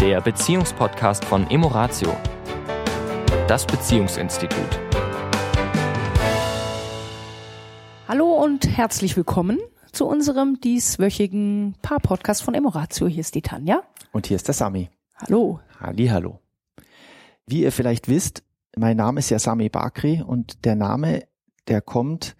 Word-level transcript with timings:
der 0.00 0.22
Beziehungspodcast 0.22 1.26
von 1.26 1.50
Emoratio, 1.50 2.16
das 3.46 3.66
Beziehungsinstitut. 3.66 4.80
Hallo 8.08 8.32
und 8.42 8.66
herzlich 8.66 9.14
willkommen 9.18 9.58
zu 9.92 10.06
unserem 10.06 10.58
dieswöchigen 10.58 11.74
Paar-Podcast 11.82 12.42
von 12.42 12.54
Emoratio. 12.54 13.08
Hier 13.08 13.20
ist 13.20 13.34
die 13.34 13.42
Tanja. 13.42 13.82
Und 14.10 14.26
hier 14.26 14.36
ist 14.36 14.48
der 14.48 14.54
Sami. 14.54 14.88
Hallo. 15.16 15.60
Halli, 15.78 16.06
hallo. 16.06 16.38
Wie 17.44 17.64
ihr 17.64 17.70
vielleicht 17.70 18.08
wisst, 18.08 18.42
mein 18.76 18.96
Name 18.96 19.18
ist 19.18 19.28
ja 19.28 19.38
Sami 19.38 19.68
Bakri 19.68 20.22
und 20.26 20.64
der 20.64 20.76
Name, 20.76 21.24
der 21.68 21.82
kommt, 21.82 22.36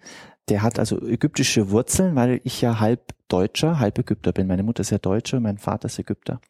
der 0.49 0.63
hat 0.63 0.79
also 0.79 0.99
ägyptische 0.99 1.69
Wurzeln, 1.69 2.15
weil 2.15 2.41
ich 2.43 2.59
ja 2.59 2.79
halb 2.79 3.13
Deutscher, 3.31 3.79
halb 3.79 3.97
Ägypter 3.99 4.31
bin. 4.31 4.47
Meine 4.47 4.63
Mutter 4.63 4.81
ist 4.81 4.89
ja 4.89 4.97
Deutsche, 4.97 5.39
mein 5.39 5.57
Vater 5.57 5.87
ist 5.87 5.99
Ägypter. 5.99 6.41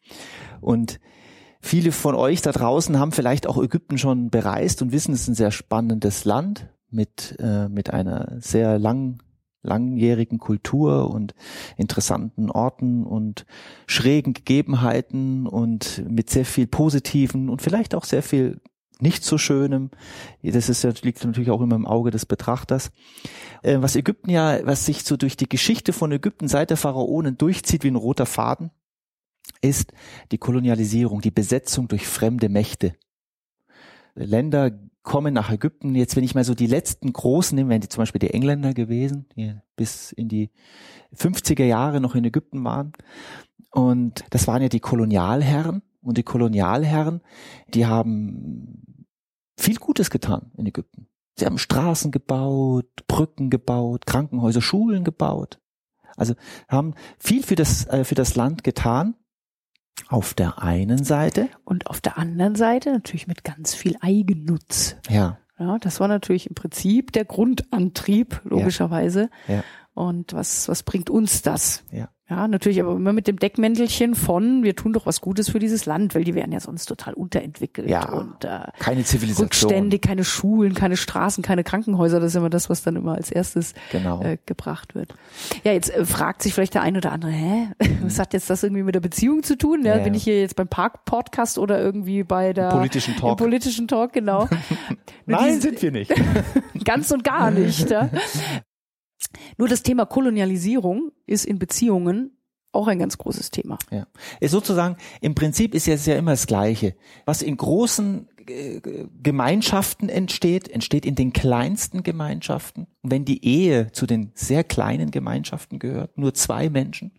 Und 0.60 1.00
viele 1.60 1.92
von 1.92 2.14
euch 2.14 2.42
da 2.42 2.52
draußen 2.52 2.98
haben 2.98 3.12
vielleicht 3.12 3.46
auch 3.46 3.62
Ägypten 3.62 3.98
schon 3.98 4.30
bereist 4.30 4.82
und 4.82 4.92
wissen, 4.92 5.14
es 5.14 5.22
ist 5.22 5.28
ein 5.28 5.34
sehr 5.34 5.52
spannendes 5.52 6.24
Land 6.24 6.68
mit, 6.90 7.36
äh, 7.38 7.68
mit 7.68 7.90
einer 7.90 8.36
sehr 8.40 8.78
lang, 8.78 9.22
langjährigen 9.62 10.38
Kultur 10.38 11.10
und 11.10 11.34
interessanten 11.76 12.50
Orten 12.50 13.04
und 13.04 13.46
schrägen 13.86 14.34
Gegebenheiten 14.34 15.46
und 15.46 16.04
mit 16.08 16.30
sehr 16.30 16.44
viel 16.44 16.66
Positiven 16.66 17.48
und 17.48 17.62
vielleicht 17.62 17.94
auch 17.94 18.04
sehr 18.04 18.22
viel 18.22 18.60
nicht 19.02 19.24
so 19.24 19.38
Schönem. 19.38 19.90
Das 20.42 20.68
ist 20.68 21.02
liegt 21.02 21.24
natürlich 21.24 21.50
auch 21.50 21.60
immer 21.60 21.76
im 21.76 21.86
Auge 21.86 22.10
des 22.10 22.26
Betrachters. 22.26 22.90
Äh, 23.62 23.78
was 23.80 23.96
Ägypten 23.96 24.30
ja, 24.30 24.64
was 24.64 24.86
sich 24.86 25.04
so 25.04 25.16
durch 25.16 25.36
die 25.36 25.48
Geschichte 25.48 25.92
von 25.92 26.12
Ägypten 26.12 26.48
seit 26.48 26.70
der 26.70 26.76
Pharaonen 26.76 27.36
durchzieht 27.36 27.84
wie 27.84 27.90
ein 27.90 27.96
roter 27.96 28.26
Faden, 28.26 28.70
ist 29.60 29.92
die 30.30 30.38
Kolonialisierung, 30.38 31.20
die 31.20 31.30
Besetzung 31.30 31.88
durch 31.88 32.06
fremde 32.06 32.48
Mächte. 32.48 32.94
Länder 34.14 34.70
kommen 35.02 35.34
nach 35.34 35.50
Ägypten. 35.50 35.94
Jetzt, 35.94 36.16
wenn 36.16 36.24
ich 36.24 36.34
mal 36.34 36.44
so 36.44 36.54
die 36.54 36.66
letzten 36.66 37.12
großen 37.12 37.56
nehme, 37.56 37.70
wären 37.70 37.80
die 37.80 37.88
zum 37.88 38.02
Beispiel 38.02 38.20
die 38.20 38.30
Engländer 38.30 38.72
gewesen, 38.74 39.26
die 39.36 39.54
bis 39.76 40.12
in 40.12 40.28
die 40.28 40.50
50er 41.14 41.64
Jahre 41.64 42.00
noch 42.00 42.14
in 42.14 42.24
Ägypten 42.24 42.62
waren. 42.64 42.92
Und 43.70 44.24
das 44.30 44.46
waren 44.46 44.62
ja 44.62 44.68
die 44.68 44.80
Kolonialherren. 44.80 45.82
Und 46.02 46.18
die 46.18 46.24
Kolonialherren, 46.24 47.20
die 47.68 47.86
haben 47.86 49.01
viel 49.56 49.76
Gutes 49.76 50.10
getan 50.10 50.50
in 50.56 50.66
Ägypten. 50.66 51.08
Sie 51.36 51.46
haben 51.46 51.58
Straßen 51.58 52.10
gebaut, 52.10 52.88
Brücken 53.06 53.50
gebaut, 53.50 54.06
Krankenhäuser, 54.06 54.60
Schulen 54.60 55.04
gebaut. 55.04 55.60
Also 56.16 56.34
haben 56.68 56.94
viel 57.18 57.42
für 57.42 57.54
das, 57.54 57.86
äh, 57.86 58.04
für 58.04 58.14
das 58.14 58.36
Land 58.36 58.64
getan. 58.64 59.14
Auf 60.08 60.34
der 60.34 60.62
einen 60.62 61.04
Seite. 61.04 61.48
Und 61.64 61.86
auf 61.86 62.00
der 62.00 62.18
anderen 62.18 62.54
Seite 62.54 62.92
natürlich 62.92 63.26
mit 63.26 63.44
ganz 63.44 63.74
viel 63.74 63.96
Eigennutz. 64.00 64.96
Ja. 65.08 65.38
Ja, 65.58 65.78
das 65.78 66.00
war 66.00 66.08
natürlich 66.08 66.48
im 66.48 66.54
Prinzip 66.54 67.12
der 67.12 67.24
Grundantrieb, 67.24 68.40
logischerweise. 68.44 69.30
Ja. 69.46 69.56
ja. 69.56 69.64
Und 69.94 70.32
was, 70.32 70.68
was 70.68 70.82
bringt 70.82 71.10
uns 71.10 71.42
das? 71.42 71.84
Ja. 71.90 72.08
Ja, 72.32 72.48
natürlich, 72.48 72.80
aber 72.80 72.92
immer 72.92 73.12
mit 73.12 73.28
dem 73.28 73.38
Deckmäntelchen 73.38 74.14
von, 74.14 74.62
wir 74.62 74.74
tun 74.74 74.94
doch 74.94 75.04
was 75.04 75.20
Gutes 75.20 75.50
für 75.50 75.58
dieses 75.58 75.84
Land, 75.84 76.14
weil 76.14 76.24
die 76.24 76.34
wären 76.34 76.50
ja 76.50 76.60
sonst 76.60 76.86
total 76.86 77.12
unterentwickelt 77.12 77.90
ja, 77.90 78.10
und 78.10 78.42
äh, 78.44 78.60
keine 78.78 79.04
Zivilisation. 79.04 79.44
Rückständig, 79.44 80.00
keine 80.00 80.24
Schulen, 80.24 80.72
keine 80.72 80.96
Straßen, 80.96 81.44
keine 81.44 81.62
Krankenhäuser, 81.62 82.20
das 82.20 82.30
ist 82.30 82.36
immer 82.36 82.48
das, 82.48 82.70
was 82.70 82.82
dann 82.82 82.96
immer 82.96 83.16
als 83.16 83.30
erstes 83.30 83.74
genau. 83.90 84.22
äh, 84.22 84.38
gebracht 84.46 84.94
wird. 84.94 85.14
Ja, 85.62 85.72
jetzt 85.72 85.94
äh, 85.94 86.06
fragt 86.06 86.42
sich 86.42 86.54
vielleicht 86.54 86.72
der 86.72 86.80
ein 86.80 86.96
oder 86.96 87.12
andere, 87.12 87.32
hä, 87.32 87.68
mhm. 87.78 87.98
was 88.04 88.18
hat 88.18 88.32
jetzt 88.32 88.48
das 88.48 88.62
irgendwie 88.62 88.82
mit 88.82 88.94
der 88.94 89.00
Beziehung 89.00 89.42
zu 89.42 89.58
tun? 89.58 89.84
Ja, 89.84 89.98
ja 89.98 90.02
bin 90.02 90.14
ich 90.14 90.24
hier 90.24 90.40
jetzt 90.40 90.56
beim 90.56 90.68
Park-Podcast 90.68 91.58
oder 91.58 91.78
irgendwie 91.78 92.22
bei 92.22 92.54
der 92.54 92.70
politischen 92.70 93.14
Talk? 93.14 93.32
Im 93.32 93.36
politischen 93.36 93.88
Talk, 93.88 94.14
genau. 94.14 94.48
Nein, 95.26 95.60
sind 95.60 95.82
wir 95.82 95.92
nicht. 95.92 96.10
ganz 96.84 97.10
und 97.10 97.24
gar 97.24 97.50
nicht. 97.50 97.90
Ja. 97.90 98.08
Nur 99.56 99.68
das 99.68 99.82
Thema 99.82 100.06
Kolonialisierung 100.06 101.12
ist 101.26 101.44
in 101.44 101.58
Beziehungen 101.58 102.36
auch 102.72 102.86
ein 102.86 102.98
ganz 102.98 103.18
großes 103.18 103.50
Thema. 103.50 103.78
Ja. 103.90 104.06
Sozusagen, 104.40 104.96
im 105.20 105.34
Prinzip 105.34 105.74
ist 105.74 105.88
es 105.88 106.06
ja 106.06 106.16
immer 106.16 106.32
das 106.32 106.46
Gleiche. 106.46 106.94
Was 107.26 107.42
in 107.42 107.56
großen 107.56 108.28
äh, 108.46 108.80
Gemeinschaften 109.22 110.08
entsteht, 110.08 110.68
entsteht 110.68 111.04
in 111.04 111.14
den 111.14 111.32
kleinsten 111.32 112.02
Gemeinschaften. 112.02 112.86
Und 113.02 113.10
wenn 113.10 113.24
die 113.24 113.44
Ehe 113.44 113.92
zu 113.92 114.06
den 114.06 114.32
sehr 114.34 114.64
kleinen 114.64 115.10
Gemeinschaften 115.10 115.78
gehört, 115.78 116.16
nur 116.16 116.34
zwei 116.34 116.70
Menschen, 116.70 117.12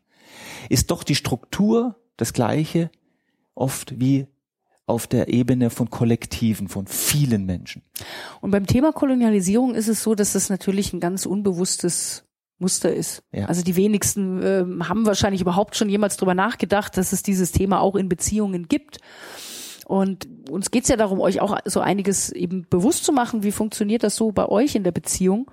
ist 0.69 0.91
doch 0.91 1.03
die 1.03 1.15
Struktur 1.15 1.95
das 2.17 2.33
Gleiche 2.33 2.89
oft 3.55 3.99
wie 3.99 4.27
auf 4.85 5.07
der 5.07 5.29
Ebene 5.29 5.69
von 5.69 5.89
Kollektiven, 5.89 6.67
von 6.67 6.87
vielen 6.87 7.45
Menschen. 7.45 7.83
Und 8.41 8.51
beim 8.51 8.65
Thema 8.65 8.91
Kolonialisierung 8.91 9.75
ist 9.75 9.87
es 9.87 10.03
so, 10.03 10.13
dass 10.15 10.33
das 10.33 10.49
natürlich 10.49 10.91
ein 10.93 10.99
ganz 10.99 11.25
unbewusstes 11.25 12.25
Muster 12.59 12.93
ist. 12.93 13.23
Ja. 13.31 13.45
Also 13.45 13.63
die 13.63 13.75
wenigsten 13.75 14.41
äh, 14.41 14.65
haben 14.85 15.05
wahrscheinlich 15.05 15.41
überhaupt 15.41 15.75
schon 15.75 15.89
jemals 15.89 16.17
drüber 16.17 16.33
nachgedacht, 16.33 16.97
dass 16.97 17.13
es 17.13 17.23
dieses 17.23 17.51
Thema 17.51 17.79
auch 17.79 17.95
in 17.95 18.09
Beziehungen 18.09 18.67
gibt. 18.67 18.99
Und 19.85 20.27
uns 20.49 20.71
geht's 20.71 20.89
ja 20.89 20.95
darum, 20.95 21.19
euch 21.19 21.41
auch 21.41 21.57
so 21.65 21.81
einiges 21.81 22.31
eben 22.31 22.65
bewusst 22.69 23.03
zu 23.03 23.11
machen, 23.11 23.43
wie 23.43 23.51
funktioniert 23.51 24.03
das 24.03 24.15
so 24.15 24.31
bei 24.31 24.47
euch 24.47 24.75
in 24.75 24.83
der 24.83 24.91
Beziehung. 24.91 25.51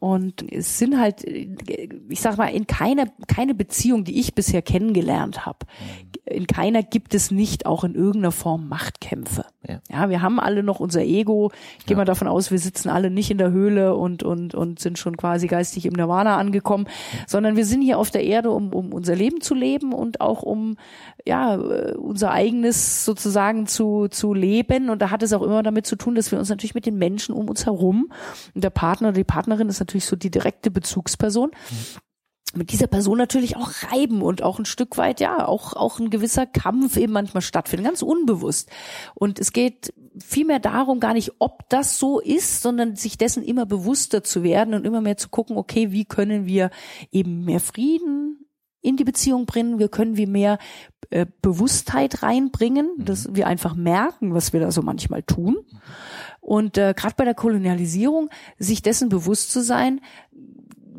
Und 0.00 0.44
es 0.52 0.78
sind 0.78 0.98
halt, 0.98 1.24
ich 1.24 2.20
sag 2.20 2.36
mal, 2.36 2.46
in 2.48 2.68
keiner, 2.68 3.06
keine 3.26 3.54
Beziehung, 3.54 4.04
die 4.04 4.20
ich 4.20 4.34
bisher 4.34 4.62
kennengelernt 4.62 5.44
habe, 5.44 5.66
in 6.24 6.46
keiner 6.46 6.84
gibt 6.84 7.14
es 7.14 7.32
nicht 7.32 7.66
auch 7.66 7.82
in 7.82 7.94
irgendeiner 7.94 8.30
Form 8.30 8.68
Machtkämpfe. 8.68 9.44
Ja, 9.68 9.80
ja 9.90 10.10
wir 10.10 10.22
haben 10.22 10.40
alle 10.40 10.62
noch 10.62 10.80
unser 10.80 11.02
Ego. 11.02 11.52
Ich 11.78 11.86
gehe 11.86 11.94
Ja. 11.94 11.98
mal 11.98 12.04
davon 12.04 12.26
aus, 12.28 12.50
wir 12.50 12.58
sitzen 12.58 12.88
alle 12.88 13.10
nicht 13.10 13.30
in 13.30 13.38
der 13.38 13.50
Höhle 13.50 13.94
und, 13.94 14.22
und, 14.22 14.54
und 14.54 14.78
sind 14.80 14.98
schon 14.98 15.16
quasi 15.16 15.46
geistig 15.46 15.86
im 15.86 15.92
Nirvana 15.92 16.36
angekommen, 16.36 16.86
sondern 17.26 17.56
wir 17.56 17.66
sind 17.66 17.82
hier 17.82 17.98
auf 17.98 18.10
der 18.10 18.24
Erde, 18.24 18.50
um, 18.50 18.72
um 18.72 18.92
unser 18.92 19.14
Leben 19.14 19.40
zu 19.40 19.54
leben 19.54 19.92
und 19.92 20.20
auch 20.20 20.42
um, 20.42 20.76
ja, 21.26 21.56
äh, 21.56 21.94
unser 21.96 22.30
eigenes 22.30 23.04
sozusagen 23.04 23.66
zu, 23.66 24.08
zu 24.08 24.34
leben. 24.34 24.90
Und 24.90 25.02
da 25.02 25.10
hat 25.10 25.22
es 25.22 25.32
auch 25.32 25.42
immer 25.42 25.62
damit 25.62 25.86
zu 25.86 25.96
tun, 25.96 26.14
dass 26.14 26.32
wir 26.32 26.38
uns 26.38 26.48
natürlich 26.48 26.74
mit 26.74 26.86
den 26.86 26.96
Menschen 26.96 27.34
um 27.34 27.48
uns 27.48 27.66
herum, 27.66 28.10
und 28.54 28.64
der 28.64 28.70
Partner 28.70 29.08
oder 29.08 29.16
die 29.16 29.24
Partnerin 29.24 29.68
ist 29.68 29.80
natürlich 29.80 30.06
so 30.06 30.16
die 30.16 30.30
direkte 30.30 30.70
Bezugsperson, 30.70 31.50
mit 32.58 32.72
dieser 32.72 32.88
Person 32.88 33.16
natürlich 33.16 33.56
auch 33.56 33.70
reiben 33.90 34.22
und 34.22 34.42
auch 34.42 34.58
ein 34.58 34.64
Stück 34.64 34.98
weit, 34.98 35.20
ja, 35.20 35.46
auch, 35.46 35.74
auch 35.74 35.98
ein 35.98 36.10
gewisser 36.10 36.46
Kampf 36.46 36.96
eben 36.96 37.12
manchmal 37.12 37.40
stattfindet, 37.40 37.86
ganz 37.86 38.02
unbewusst. 38.02 38.70
Und 39.14 39.38
es 39.38 39.52
geht 39.52 39.94
vielmehr 40.18 40.58
darum, 40.58 41.00
gar 41.00 41.14
nicht, 41.14 41.32
ob 41.38 41.68
das 41.70 41.98
so 41.98 42.20
ist, 42.20 42.62
sondern 42.62 42.96
sich 42.96 43.16
dessen 43.16 43.42
immer 43.42 43.66
bewusster 43.66 44.22
zu 44.22 44.42
werden 44.42 44.74
und 44.74 44.84
immer 44.84 45.00
mehr 45.00 45.16
zu 45.16 45.28
gucken, 45.28 45.56
okay, 45.56 45.92
wie 45.92 46.04
können 46.04 46.46
wir 46.46 46.70
eben 47.12 47.44
mehr 47.44 47.60
Frieden 47.60 48.44
in 48.80 48.96
die 48.96 49.04
Beziehung 49.04 49.46
bringen, 49.46 49.78
wir 49.78 49.88
können 49.88 50.16
wie 50.16 50.26
mehr 50.26 50.58
äh, 51.10 51.26
Bewusstheit 51.42 52.22
reinbringen, 52.22 52.90
dass 52.98 53.34
wir 53.34 53.46
einfach 53.46 53.74
merken, 53.74 54.34
was 54.34 54.52
wir 54.52 54.60
da 54.60 54.70
so 54.70 54.82
manchmal 54.82 55.22
tun. 55.22 55.56
Und 56.40 56.78
äh, 56.78 56.94
gerade 56.96 57.14
bei 57.16 57.24
der 57.24 57.34
Kolonialisierung, 57.34 58.30
sich 58.58 58.82
dessen 58.82 59.08
bewusst 59.08 59.50
zu 59.50 59.62
sein, 59.62 60.00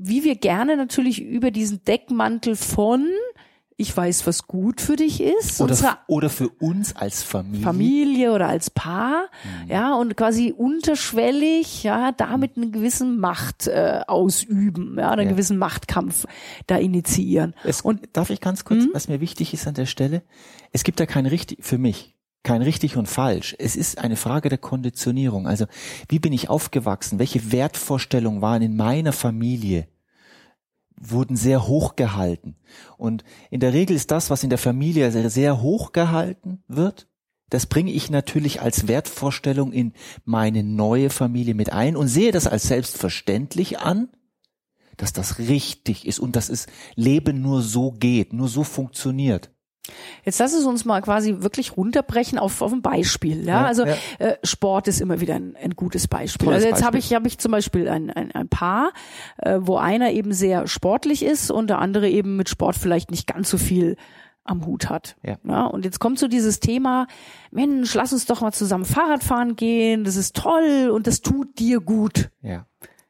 wie 0.02 0.24
wir 0.24 0.36
gerne 0.36 0.78
natürlich 0.78 1.22
über 1.22 1.52
diesen 1.52 1.84
Deckmantel 1.84 2.56
von 2.56 3.08
ich 3.82 3.96
weiß, 3.96 4.28
was 4.28 4.46
gut 4.46 4.82
für 4.82 4.98
dich 4.98 5.22
ist, 5.22 5.62
Oder, 5.62 5.72
unsere 5.72 5.98
oder 6.08 6.30
für 6.30 6.50
uns 6.50 6.94
als 6.98 7.24
Familie. 7.24 7.62
Familie 7.64 8.34
oder 8.34 8.50
als 8.50 8.70
Paar, 8.70 9.30
Mhm. 9.64 9.70
ja, 9.72 9.94
und 9.96 10.18
quasi 10.18 10.52
unterschwellig, 10.52 11.84
ja, 11.84 12.12
damit 12.12 12.58
einen 12.58 12.74
gewissen 12.74 13.20
Macht 13.20 13.68
äh, 13.68 14.02
ausüben, 14.06 14.96
ja, 14.98 15.12
einen 15.12 15.28
Ja. 15.28 15.32
gewissen 15.32 15.58
Machtkampf 15.58 16.26
da 16.68 16.76
initiieren. 16.76 17.56
Es, 17.64 17.80
Und- 17.80 18.02
darf 18.12 18.30
ich 18.32 18.42
ganz 18.42 18.66
kurz, 18.66 18.84
Mhm. 18.84 18.90
was 18.92 19.08
mir 19.08 19.22
wichtig 19.22 19.54
ist 19.54 19.66
an 19.66 19.76
der 19.76 19.86
Stelle? 19.86 20.24
Es 20.74 20.84
gibt 20.84 21.00
da 21.00 21.06
kein 21.06 21.26
richtig, 21.26 21.60
für 21.64 21.78
mich, 21.78 22.16
kein 22.44 22.62
richtig 22.62 22.96
und 22.98 23.08
falsch. 23.08 23.56
Es 23.60 23.76
ist 23.76 23.98
eine 23.98 24.16
Frage 24.16 24.50
der 24.50 24.58
Konditionierung. 24.58 25.48
Also, 25.48 25.66
wie 26.08 26.20
bin 26.20 26.34
ich 26.34 26.50
aufgewachsen? 26.50 27.20
Welche 27.20 27.52
Wertvorstellungen 27.52 28.42
waren 28.42 28.62
in 28.62 28.76
meiner 28.76 29.14
Familie? 29.14 29.88
wurden 31.00 31.36
sehr 31.36 31.68
hoch 31.68 31.96
gehalten. 31.96 32.56
Und 32.98 33.24
in 33.50 33.60
der 33.60 33.74
Regel 33.74 33.96
ist 33.96 34.12
das, 34.12 34.30
was 34.30 34.44
in 34.44 34.50
der 34.50 34.60
Familie 34.60 35.12
sehr, 35.30 35.62
hoch 35.62 35.92
gehalten 35.92 36.64
wird, 36.68 37.08
das 37.50 37.66
bringe 37.66 37.92
ich 37.92 38.12
natürlich 38.12 38.62
als 38.62 38.88
Wertvorstellung 38.88 39.72
in 39.72 39.94
meine 40.24 40.64
neue 40.64 41.10
Familie 41.10 41.56
mit 41.56 41.72
ein 41.72 41.96
und 41.96 42.08
sehe 42.08 42.32
das 42.32 42.46
als 42.46 42.64
selbstverständlich 42.64 43.80
an, 43.80 44.10
dass 44.98 45.14
das 45.14 45.40
richtig 45.40 46.06
ist 46.06 46.20
und 46.20 46.36
dass 46.36 46.50
es 46.50 46.68
Leben 46.96 47.42
nur 47.42 47.62
so 47.62 47.92
geht, 47.92 48.34
nur 48.34 48.50
so 48.50 48.64
funktioniert. 48.64 49.50
Jetzt 50.24 50.40
lass 50.40 50.54
es 50.54 50.66
uns 50.66 50.86
mal 50.86 51.02
quasi 51.02 51.38
wirklich 51.40 51.78
runterbrechen 51.78 52.40
auf, 52.40 52.62
auf 52.62 52.72
ein 52.72 52.82
Beispiel. 52.82 53.46
Ja, 53.46 53.62
Ja, 53.62 53.66
also 53.66 53.86
ja. 53.86 53.96
Äh, 54.20 54.38
Sport 54.44 54.88
ist 54.88 55.02
immer 55.02 55.20
wieder 55.22 55.36
ein, 55.36 55.56
ein 55.62 55.76
gutes 55.76 56.08
Beispiel. 56.08 56.46
Tolles 56.46 56.64
also 56.64 56.76
jetzt 56.76 56.86
habe 56.86 56.98
ich 56.98 57.14
habe 57.14 57.28
ich 57.28 57.38
zum 57.38 57.52
Beispiel 57.52 57.88
ein, 57.88 58.10
ein, 58.10 58.32
ein 58.32 58.50
Paar, 58.50 58.92
äh, 59.38 59.60
wo 59.62 59.78
einer 59.78 60.12
eben 60.12 60.34
sehr 60.34 60.68
sportlich 60.68 61.24
ist 61.24 61.52
und 61.52 61.70
der 61.70 61.80
andere 61.80 62.10
eben 62.10 62.36
mit 62.36 62.50
Sport 62.50 62.76
vielleicht 62.76 63.12
nicht 63.12 63.28
ganz 63.28 63.50
so 63.50 63.58
viel 63.58 63.96
am 64.44 64.66
Hut 64.66 64.90
hat. 64.90 65.16
Ja. 65.24 65.38
ja. 65.44 65.66
Und 65.66 65.86
jetzt 65.86 66.00
kommt 66.00 66.20
so 66.20 66.28
dieses 66.28 66.60
Thema, 66.60 67.08
Mensch, 67.52 67.94
lass 67.94 68.14
uns 68.14 68.26
doch 68.26 68.42
mal 68.42 68.52
zusammen 68.52 68.86
Fahrrad 68.86 69.24
fahren 69.24 69.56
gehen, 69.56 70.04
das 70.04 70.16
ist 70.16 70.36
toll 70.36 70.92
und 70.94 71.08
das 71.08 71.22
tut 71.22 71.60
dir 71.60 71.80
gut. 71.80 72.30
Ja. 72.42 72.66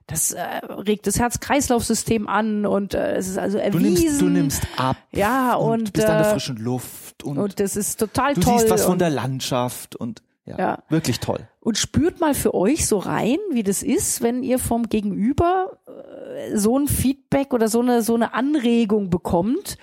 Das 0.09 0.31
äh, 0.31 0.41
regt 0.65 1.07
das 1.07 1.19
Herz-Kreislauf-System 1.19 2.27
an 2.27 2.65
und 2.65 2.93
äh, 2.93 3.15
es 3.15 3.27
ist 3.27 3.37
also 3.37 3.57
Du 3.57 3.63
erwiesen. 3.63 3.93
nimmst, 3.93 4.21
du 4.21 4.25
nimmst 4.29 4.67
ab. 4.77 4.97
Ja, 5.11 5.53
und, 5.55 5.93
bist 5.93 6.07
an 6.07 6.17
der 6.17 6.27
äh, 6.27 6.31
frischen 6.33 6.57
Luft 6.57 7.23
und, 7.23 7.37
und 7.37 7.59
das 7.59 7.75
ist 7.75 7.99
total 7.99 8.33
du 8.33 8.41
toll. 8.41 8.59
siehst 8.59 8.69
was 8.71 8.83
von 8.83 8.93
und, 8.93 8.99
der 9.01 9.09
Landschaft 9.09 9.95
und 9.95 10.21
ja, 10.45 10.57
Ja. 10.57 10.83
wirklich 10.89 11.19
toll. 11.19 11.47
und 11.59 11.77
spürt 11.77 12.19
mal 12.19 12.33
für 12.33 12.53
euch 12.55 12.87
so 12.87 12.97
rein, 12.97 13.37
wie 13.51 13.63
das 13.63 13.83
ist, 13.83 14.21
wenn 14.21 14.41
ihr 14.43 14.57
vom 14.57 14.89
Gegenüber 14.89 15.77
äh, 15.87 16.55
so 16.57 16.77
ein 16.79 16.87
Feedback 16.87 17.53
oder 17.53 17.67
so 17.67 17.81
eine 17.81 18.01
so 18.01 18.15
eine 18.15 18.33
Anregung 18.33 19.09
bekommt. 19.09 19.77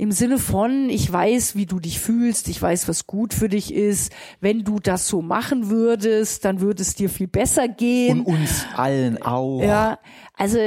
Im 0.00 0.12
Sinne 0.12 0.38
von, 0.38 0.88
ich 0.90 1.12
weiß, 1.12 1.56
wie 1.56 1.66
du 1.66 1.80
dich 1.80 1.98
fühlst, 1.98 2.46
ich 2.46 2.62
weiß, 2.62 2.86
was 2.86 3.08
gut 3.08 3.34
für 3.34 3.48
dich 3.48 3.74
ist. 3.74 4.12
Wenn 4.40 4.62
du 4.62 4.78
das 4.78 5.08
so 5.08 5.22
machen 5.22 5.70
würdest, 5.70 6.44
dann 6.44 6.60
würde 6.60 6.82
es 6.82 6.94
dir 6.94 7.10
viel 7.10 7.26
besser 7.26 7.66
gehen. 7.66 8.20
Und 8.20 8.38
uns 8.38 8.64
allen 8.76 9.20
auch. 9.20 9.60
Ja, 9.60 9.98
also 10.36 10.58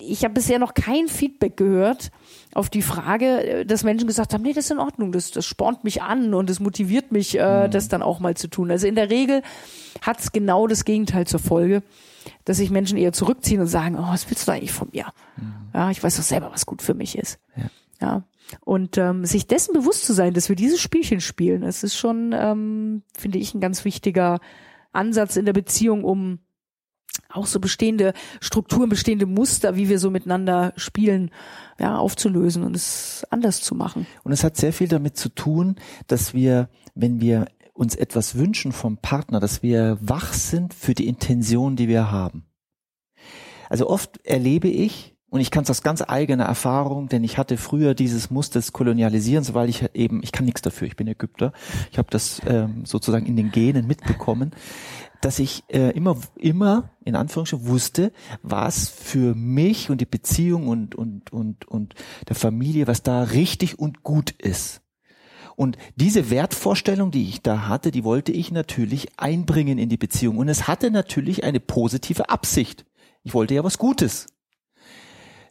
ich 0.00 0.24
habe 0.24 0.34
bisher 0.34 0.58
noch 0.58 0.74
kein 0.74 1.06
Feedback 1.06 1.56
gehört 1.56 2.10
auf 2.52 2.68
die 2.68 2.82
Frage, 2.82 3.60
äh, 3.60 3.64
dass 3.64 3.84
Menschen 3.84 4.08
gesagt 4.08 4.34
haben, 4.34 4.42
nee, 4.42 4.52
das 4.52 4.64
ist 4.64 4.72
in 4.72 4.80
Ordnung, 4.80 5.12
das, 5.12 5.30
das 5.30 5.46
spornt 5.46 5.84
mich 5.84 6.02
an 6.02 6.34
und 6.34 6.50
es 6.50 6.58
motiviert 6.58 7.12
mich, 7.12 7.38
äh, 7.38 7.68
das 7.68 7.86
dann 7.86 8.02
auch 8.02 8.18
mal 8.18 8.36
zu 8.36 8.48
tun. 8.48 8.72
Also 8.72 8.88
in 8.88 8.96
der 8.96 9.08
Regel 9.08 9.42
hat 10.02 10.18
es 10.18 10.32
genau 10.32 10.66
das 10.66 10.84
Gegenteil 10.84 11.28
zur 11.28 11.38
Folge, 11.38 11.84
dass 12.44 12.56
sich 12.56 12.70
Menschen 12.70 12.98
eher 12.98 13.12
zurückziehen 13.12 13.60
und 13.60 13.68
sagen, 13.68 13.96
oh, 13.96 14.08
was 14.08 14.28
willst 14.28 14.48
du 14.48 14.52
eigentlich 14.52 14.72
von 14.72 14.88
mir? 14.92 15.06
Ja, 15.72 15.92
ich 15.92 16.02
weiß 16.02 16.16
doch 16.16 16.24
selber, 16.24 16.50
was 16.52 16.66
gut 16.66 16.82
für 16.82 16.94
mich 16.94 17.16
ist. 17.16 17.38
Ja. 17.56 17.66
Ja. 18.00 18.24
Und 18.64 18.98
ähm, 18.98 19.24
sich 19.24 19.46
dessen 19.46 19.74
bewusst 19.74 20.04
zu 20.04 20.12
sein, 20.12 20.34
dass 20.34 20.48
wir 20.48 20.56
dieses 20.56 20.80
Spielchen 20.80 21.20
spielen, 21.20 21.62
das 21.62 21.84
ist 21.84 21.96
schon, 21.96 22.34
ähm, 22.34 23.02
finde 23.16 23.38
ich, 23.38 23.54
ein 23.54 23.60
ganz 23.60 23.84
wichtiger 23.84 24.40
Ansatz 24.92 25.36
in 25.36 25.44
der 25.44 25.52
Beziehung, 25.52 26.04
um 26.04 26.40
auch 27.28 27.46
so 27.46 27.60
bestehende 27.60 28.12
Strukturen, 28.40 28.88
bestehende 28.88 29.26
Muster, 29.26 29.76
wie 29.76 29.88
wir 29.88 29.98
so 29.98 30.10
miteinander 30.10 30.72
spielen, 30.76 31.30
ja, 31.78 31.96
aufzulösen 31.96 32.62
und 32.62 32.74
es 32.74 33.26
anders 33.30 33.62
zu 33.62 33.74
machen. 33.74 34.06
Und 34.24 34.32
es 34.32 34.44
hat 34.44 34.56
sehr 34.56 34.72
viel 34.72 34.88
damit 34.88 35.16
zu 35.16 35.28
tun, 35.28 35.76
dass 36.06 36.34
wir, 36.34 36.68
wenn 36.94 37.20
wir 37.20 37.46
uns 37.72 37.94
etwas 37.94 38.36
wünschen 38.36 38.72
vom 38.72 38.98
Partner, 38.98 39.40
dass 39.40 39.62
wir 39.62 39.98
wach 40.00 40.32
sind 40.32 40.74
für 40.74 40.94
die 40.94 41.06
Intention, 41.06 41.76
die 41.76 41.88
wir 41.88 42.10
haben. 42.10 42.46
Also 43.68 43.88
oft 43.88 44.24
erlebe 44.24 44.68
ich, 44.68 45.16
und 45.30 45.40
ich 45.40 45.50
kann 45.50 45.62
es 45.62 45.70
aus 45.70 45.82
ganz 45.82 46.02
eigener 46.06 46.44
Erfahrung, 46.44 47.08
denn 47.08 47.22
ich 47.22 47.38
hatte 47.38 47.56
früher 47.56 47.94
dieses 47.94 48.30
Muster 48.30 48.58
des 48.58 48.72
Kolonialisierens, 48.72 49.54
weil 49.54 49.68
ich 49.68 49.84
eben, 49.94 50.22
ich 50.22 50.32
kann 50.32 50.44
nichts 50.44 50.62
dafür, 50.62 50.88
ich 50.88 50.96
bin 50.96 51.06
Ägypter, 51.06 51.52
ich 51.92 51.98
habe 51.98 52.08
das 52.10 52.42
ähm, 52.46 52.84
sozusagen 52.84 53.26
in 53.26 53.36
den 53.36 53.52
Genen 53.52 53.86
mitbekommen, 53.86 54.50
dass 55.20 55.38
ich 55.38 55.62
äh, 55.68 55.90
immer, 55.90 56.16
immer 56.36 56.90
in 57.04 57.14
Anführungsstrichen 57.14 57.68
wusste, 57.68 58.12
was 58.42 58.88
für 58.88 59.34
mich 59.36 59.88
und 59.88 60.00
die 60.00 60.06
Beziehung 60.06 60.66
und, 60.66 60.94
und, 60.96 61.32
und, 61.32 61.68
und 61.68 61.94
der 62.28 62.36
Familie, 62.36 62.86
was 62.86 63.02
da 63.02 63.22
richtig 63.22 63.78
und 63.78 64.02
gut 64.02 64.32
ist. 64.32 64.82
Und 65.54 65.76
diese 65.94 66.30
Wertvorstellung, 66.30 67.10
die 67.10 67.28
ich 67.28 67.42
da 67.42 67.68
hatte, 67.68 67.90
die 67.90 68.02
wollte 68.02 68.32
ich 68.32 68.50
natürlich 68.50 69.18
einbringen 69.18 69.76
in 69.76 69.90
die 69.90 69.98
Beziehung. 69.98 70.38
Und 70.38 70.48
es 70.48 70.66
hatte 70.66 70.90
natürlich 70.90 71.44
eine 71.44 71.60
positive 71.60 72.30
Absicht. 72.30 72.86
Ich 73.24 73.34
wollte 73.34 73.54
ja 73.54 73.62
was 73.62 73.76
Gutes. 73.76 74.26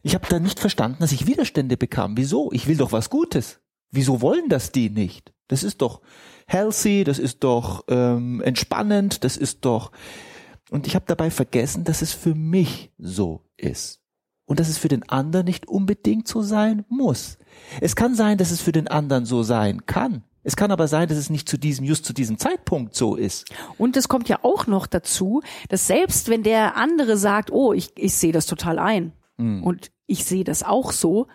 Ich 0.02 0.16
habe 0.16 0.28
da 0.30 0.40
nicht 0.40 0.60
verstanden, 0.60 1.00
dass 1.00 1.12
ich 1.12 1.28
Widerstände 1.28 1.76
bekam. 1.76 2.16
Wieso? 2.16 2.52
Ich 2.52 2.68
will 2.68 2.78
doch 2.78 2.92
was 2.92 3.10
Gutes. 3.10 3.60
Wieso 3.92 4.22
wollen 4.22 4.50
das 4.50 4.72
die 4.72 4.90
nicht? 4.90 5.34
Das 5.48 5.64
ist 5.64 5.82
doch 5.82 6.02
healthy, 6.48 7.04
das 7.04 7.20
ist 7.20 7.44
doch 7.44 7.84
ähm, 7.88 8.42
entspannend, 8.42 9.24
das 9.24 9.36
ist 9.36 9.66
doch. 9.66 9.92
Und 10.70 10.88
ich 10.88 10.96
habe 10.96 11.06
dabei 11.08 11.32
vergessen, 11.32 11.84
dass 11.84 12.02
es 12.02 12.14
für 12.14 12.36
mich 12.36 12.92
so 12.98 13.42
ist. 13.58 14.00
Und 14.46 14.60
dass 14.60 14.70
es 14.70 14.78
für 14.78 14.88
den 14.88 15.08
anderen 15.10 15.46
nicht 15.46 15.68
unbedingt 15.68 16.28
so 16.28 16.42
sein 16.42 16.86
muss. 16.88 17.38
Es 17.82 17.96
kann 17.96 18.16
sein, 18.16 18.38
dass 18.38 18.52
es 18.52 18.62
für 18.62 18.72
den 18.72 18.88
anderen 18.88 19.26
so 19.26 19.44
sein 19.44 19.86
kann. 19.86 20.24
Es 20.44 20.56
kann 20.56 20.72
aber 20.72 20.88
sein, 20.88 21.08
dass 21.08 21.18
es 21.18 21.30
nicht 21.30 21.50
zu 21.50 21.58
diesem, 21.58 21.86
just 21.86 22.06
zu 22.06 22.14
diesem 22.14 22.38
Zeitpunkt 22.40 22.96
so 22.96 23.16
ist. 23.16 23.46
Und 23.78 23.98
es 23.98 24.08
kommt 24.08 24.30
ja 24.30 24.40
auch 24.44 24.66
noch 24.66 24.88
dazu, 24.88 25.42
dass 25.68 25.88
selbst 25.88 26.30
wenn 26.30 26.44
der 26.44 26.78
andere 26.78 27.18
sagt, 27.18 27.52
oh, 27.52 27.74
ich, 27.74 27.92
ich 27.96 28.14
sehe 28.16 28.32
das 28.32 28.46
total 28.46 28.80
ein 28.80 29.14
und 29.40 29.92
ich 30.06 30.26
sehe 30.26 30.44
das 30.44 30.64
auch 30.64 30.92
so, 30.92 31.28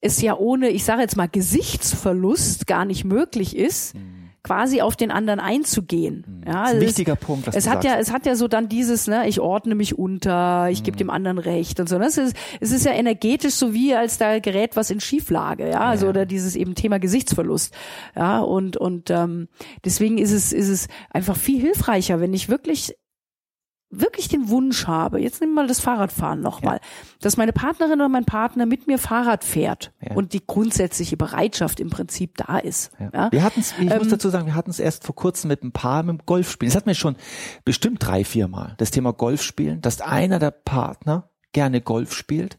es 0.00 0.20
ja 0.20 0.36
ohne, 0.36 0.68
ich 0.70 0.84
sage 0.84 1.00
jetzt 1.00 1.16
mal, 1.16 1.28
Gesichtsverlust 1.28 2.66
gar 2.66 2.84
nicht 2.84 3.04
möglich 3.04 3.56
ist, 3.56 3.94
quasi 4.42 4.82
auf 4.82 4.94
den 4.96 5.10
anderen 5.10 5.40
einzugehen. 5.40 6.42
Ja, 6.46 6.52
Das 6.52 6.52
ist 6.52 6.56
ein 6.56 6.56
also 6.66 6.76
es- 6.76 6.82
wichtiger 6.88 7.16
Punkt, 7.16 7.46
was 7.46 7.56
es 7.56 7.64
du 7.64 7.70
hat 7.70 7.82
sagst. 7.82 7.88
ja, 7.94 7.98
es 7.98 8.12
hat 8.12 8.26
ja 8.26 8.36
so 8.36 8.46
dann 8.46 8.68
dieses, 8.68 9.06
ne, 9.06 9.26
ich 9.26 9.40
ordne 9.40 9.74
mich 9.74 9.96
unter, 9.98 10.68
ich 10.68 10.82
gebe 10.82 10.98
dem 10.98 11.08
anderen 11.08 11.38
Recht 11.38 11.80
und 11.80 11.88
so. 11.88 11.98
Das 11.98 12.18
ist, 12.18 12.36
es 12.60 12.70
ist 12.70 12.84
ja 12.84 12.92
energetisch 12.92 13.54
so 13.54 13.72
wie 13.72 13.94
als 13.94 14.18
da 14.18 14.40
gerät 14.40 14.76
was 14.76 14.90
in 14.90 15.00
Schieflage, 15.00 15.70
ja, 15.70 15.80
also 15.80 16.04
Ja. 16.06 16.10
oder 16.10 16.26
dieses 16.26 16.56
eben 16.56 16.74
Thema 16.74 16.98
Gesichtsverlust, 16.98 17.74
ja 18.14 18.40
und 18.40 18.76
und 18.76 19.08
ähm, 19.08 19.48
deswegen 19.86 20.18
ist 20.18 20.32
es 20.32 20.52
ist 20.52 20.68
es 20.68 20.88
einfach 21.08 21.36
viel 21.38 21.60
hilfreicher, 21.62 22.20
wenn 22.20 22.34
ich 22.34 22.50
wirklich 22.50 22.94
wirklich 24.00 24.28
den 24.28 24.48
Wunsch 24.48 24.86
habe, 24.86 25.20
jetzt 25.20 25.40
nehmen 25.40 25.54
wir 25.54 25.62
mal 25.62 25.68
das 25.68 25.80
Fahrradfahren 25.80 26.40
nochmal, 26.40 26.80
dass 27.20 27.36
meine 27.36 27.52
Partnerin 27.52 27.94
oder 27.94 28.08
mein 28.08 28.24
Partner 28.24 28.66
mit 28.66 28.86
mir 28.86 28.98
Fahrrad 28.98 29.44
fährt 29.44 29.92
Ja. 30.00 30.14
und 30.14 30.32
die 30.32 30.44
grundsätzliche 30.46 31.16
Bereitschaft 31.16 31.80
im 31.80 31.90
Prinzip 31.90 32.36
da 32.36 32.58
ist. 32.58 32.92
Ja. 32.98 33.10
Ja. 33.12 33.32
Wir 33.32 33.42
hatten 33.42 33.60
es, 33.60 33.72
ich 33.78 33.84
muss 33.88 33.92
Ähm, 34.04 34.10
dazu 34.10 34.28
sagen, 34.30 34.46
wir 34.46 34.54
hatten 34.54 34.70
es 34.70 34.78
erst 34.80 35.04
vor 35.04 35.14
kurzem 35.14 35.48
mit 35.48 35.62
ein 35.64 35.72
paar 35.72 36.02
mit 36.02 36.20
dem 36.20 36.26
Golfspielen. 36.26 36.70
Das 36.70 36.76
hatten 36.76 36.86
wir 36.88 36.94
schon 36.94 37.16
bestimmt 37.64 38.04
drei, 38.06 38.24
vier 38.24 38.48
Mal. 38.48 38.74
Das 38.78 38.90
Thema 38.90 39.12
Golfspielen, 39.12 39.80
dass 39.80 40.00
einer 40.00 40.38
der 40.38 40.50
Partner 40.50 41.30
gerne 41.52 41.80
Golf 41.80 42.12
spielt 42.14 42.58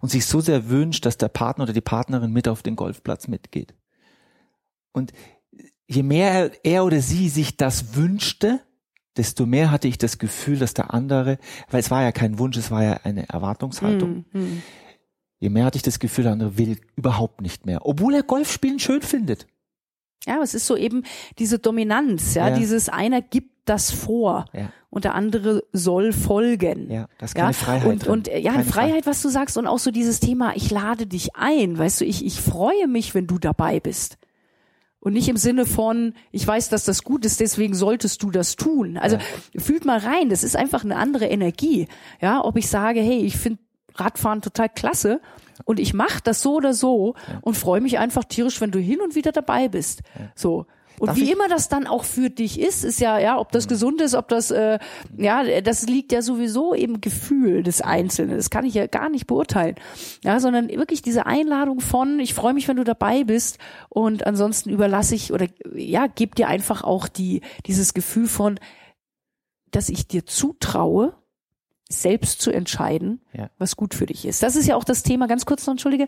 und 0.00 0.08
sich 0.10 0.26
so 0.26 0.40
sehr 0.40 0.68
wünscht, 0.68 1.06
dass 1.06 1.18
der 1.18 1.28
Partner 1.28 1.64
oder 1.64 1.72
die 1.72 1.80
Partnerin 1.80 2.32
mit 2.32 2.48
auf 2.48 2.62
den 2.62 2.76
Golfplatz 2.76 3.28
mitgeht. 3.28 3.74
Und 4.92 5.12
je 5.86 6.02
mehr 6.02 6.50
er 6.64 6.84
oder 6.84 7.00
sie 7.00 7.28
sich 7.28 7.56
das 7.56 7.94
wünschte, 7.96 8.60
desto 9.16 9.46
mehr 9.46 9.70
hatte 9.70 9.88
ich 9.88 9.98
das 9.98 10.18
Gefühl, 10.18 10.58
dass 10.58 10.74
der 10.74 10.94
andere, 10.94 11.38
weil 11.70 11.80
es 11.80 11.90
war 11.90 12.02
ja 12.02 12.12
kein 12.12 12.38
Wunsch, 12.38 12.56
es 12.56 12.70
war 12.70 12.82
ja 12.84 13.00
eine 13.04 13.28
Erwartungshaltung. 13.28 14.24
Hm, 14.32 14.40
hm. 14.40 14.62
Je 15.40 15.48
mehr 15.48 15.64
hatte 15.64 15.76
ich 15.76 15.82
das 15.82 15.98
Gefühl, 15.98 16.24
der 16.24 16.32
andere 16.34 16.58
will 16.58 16.76
überhaupt 16.96 17.40
nicht 17.40 17.66
mehr, 17.66 17.86
obwohl 17.86 18.14
er 18.14 18.22
Golfspielen 18.22 18.78
schön 18.78 19.02
findet. 19.02 19.46
Ja, 20.26 20.42
es 20.42 20.52
ist 20.54 20.66
so 20.66 20.76
eben 20.76 21.02
diese 21.38 21.58
Dominanz, 21.58 22.34
ja, 22.34 22.48
Ja. 22.48 22.56
dieses 22.58 22.88
einer 22.90 23.22
gibt 23.22 23.50
das 23.64 23.90
vor 23.90 24.44
Ja. 24.52 24.70
und 24.90 25.04
der 25.04 25.14
andere 25.14 25.62
soll 25.72 26.12
folgen. 26.12 26.90
Ja, 26.90 27.08
das 27.18 27.30
ist 27.30 27.34
keine 27.34 27.48
Ja, 27.48 27.52
Freiheit. 27.54 27.86
und, 27.86 28.06
und 28.06 28.28
äh, 28.28 28.38
ja, 28.38 28.52
Keine 28.52 28.64
Freiheit, 28.64 29.06
was 29.06 29.22
du 29.22 29.30
sagst, 29.30 29.56
und 29.56 29.66
auch 29.66 29.78
so 29.78 29.90
dieses 29.90 30.20
Thema, 30.20 30.54
ich 30.56 30.70
lade 30.70 31.06
dich 31.06 31.34
ein, 31.36 31.78
weißt 31.78 32.02
du, 32.02 32.04
ich, 32.04 32.24
ich 32.24 32.38
freue 32.40 32.86
mich, 32.86 33.14
wenn 33.14 33.26
du 33.26 33.38
dabei 33.38 33.80
bist. 33.80 34.18
Und 35.00 35.14
nicht 35.14 35.28
im 35.28 35.38
Sinne 35.38 35.64
von, 35.64 36.14
ich 36.30 36.46
weiß, 36.46 36.68
dass 36.68 36.84
das 36.84 37.02
gut 37.04 37.24
ist, 37.24 37.40
deswegen 37.40 37.74
solltest 37.74 38.22
du 38.22 38.30
das 38.30 38.56
tun. 38.56 38.98
Also 38.98 39.16
fühlt 39.56 39.86
mal 39.86 39.98
rein, 39.98 40.28
das 40.28 40.44
ist 40.44 40.56
einfach 40.56 40.84
eine 40.84 40.96
andere 40.96 41.26
Energie. 41.26 41.88
Ja, 42.20 42.44
ob 42.44 42.56
ich 42.56 42.68
sage, 42.68 43.00
hey, 43.00 43.18
ich 43.20 43.36
finde 43.36 43.60
Radfahren 43.94 44.42
total 44.42 44.68
klasse 44.68 45.20
und 45.64 45.80
ich 45.80 45.94
mache 45.94 46.20
das 46.22 46.42
so 46.42 46.54
oder 46.54 46.74
so 46.74 47.14
und 47.40 47.56
freue 47.56 47.80
mich 47.80 47.98
einfach 47.98 48.24
tierisch, 48.24 48.60
wenn 48.60 48.70
du 48.70 48.78
hin 48.78 49.00
und 49.00 49.14
wieder 49.14 49.32
dabei 49.32 49.68
bist. 49.68 50.02
So. 50.34 50.66
Und 51.00 51.08
Darf 51.08 51.16
wie 51.16 51.22
ich- 51.22 51.26
Mhm. 51.28 51.32
immer 51.36 51.48
das 51.48 51.68
dann 51.70 51.86
auch 51.86 52.04
für 52.04 52.28
dich 52.28 52.60
ist, 52.60 52.84
ist 52.84 53.00
ja, 53.00 53.18
ja, 53.18 53.38
ob 53.38 53.52
das 53.52 53.66
gesund 53.68 54.02
ist, 54.02 54.14
ob 54.14 54.28
das, 54.28 54.50
äh, 54.50 54.78
ja, 55.16 55.60
das 55.62 55.86
liegt 55.86 56.12
ja 56.12 56.20
sowieso 56.20 56.74
im 56.74 57.00
Gefühl 57.00 57.62
des 57.62 57.80
Einzelnen. 57.80 58.36
Das 58.36 58.50
kann 58.50 58.66
ich 58.66 58.74
ja 58.74 58.86
gar 58.86 59.08
nicht 59.08 59.26
beurteilen. 59.26 59.76
Ja, 60.22 60.38
sondern 60.40 60.68
wirklich 60.68 61.00
diese 61.00 61.24
Einladung 61.24 61.80
von, 61.80 62.20
ich 62.20 62.34
freue 62.34 62.52
mich, 62.52 62.68
wenn 62.68 62.76
du 62.76 62.84
dabei 62.84 63.24
bist 63.24 63.56
und 63.88 64.26
ansonsten 64.26 64.68
überlasse 64.68 65.14
ich 65.14 65.32
oder, 65.32 65.46
ja, 65.74 66.06
gib 66.06 66.34
dir 66.34 66.48
einfach 66.48 66.84
auch 66.84 67.08
die, 67.08 67.40
dieses 67.66 67.94
Gefühl 67.94 68.26
von, 68.28 68.60
dass 69.70 69.88
ich 69.88 70.06
dir 70.06 70.26
zutraue, 70.26 71.14
selbst 71.88 72.40
zu 72.42 72.50
entscheiden, 72.52 73.20
Ja. 73.32 73.48
was 73.58 73.74
gut 73.74 73.94
für 73.94 74.06
dich 74.06 74.24
ist. 74.26 74.42
Das 74.42 74.54
ist 74.54 74.66
ja 74.66 74.76
auch 74.76 74.84
das 74.84 75.02
Thema, 75.02 75.26
ganz 75.28 75.46
kurz 75.46 75.66
noch, 75.66 75.72
entschuldige, 75.72 76.06